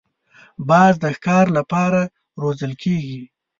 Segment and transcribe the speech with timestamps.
[0.69, 2.03] باز د ښکار له پاره
[2.41, 3.21] روزل کېږي